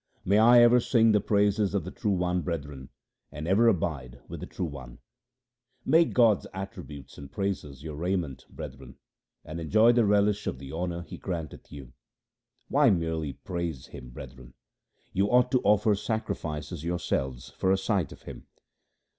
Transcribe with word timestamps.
May 0.25 0.39
I 0.39 0.63
ever 0.63 0.79
sing 0.79 1.11
the 1.11 1.21
praises 1.21 1.75
of 1.75 1.83
the 1.83 1.91
True 1.91 2.09
One, 2.15 2.41
brethren, 2.41 2.89
and 3.31 3.47
ever 3.47 3.67
abide 3.67 4.19
with 4.27 4.39
the 4.39 4.47
True 4.47 4.65
One! 4.65 4.97
Make 5.85 6.13
God's 6.13 6.47
attributes 6.55 7.19
and 7.19 7.31
praises 7.31 7.83
your 7.83 7.95
raiment, 7.95 8.47
brethren, 8.49 8.95
and 9.45 9.59
enjoy 9.59 9.91
the 9.91 10.03
relish 10.07 10.47
of 10.47 10.57
the 10.57 10.71
honour 10.71 11.03
He 11.03 11.19
granteth 11.19 11.71
you. 11.71 11.93
Why 12.67 12.89
merely 12.89 13.33
praise 13.33 13.85
Him, 13.89 14.09
brethren? 14.09 14.55
You 15.13 15.29
ought 15.29 15.51
to 15.51 15.61
offer 15.61 15.93
sacrifices 15.93 16.83
yourselves 16.83 17.51
for 17.51 17.71
a 17.71 17.77
sight 17.77 18.11
of 18.11 18.23
Him. 18.23 18.47